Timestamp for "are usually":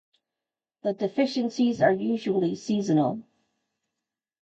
1.79-2.55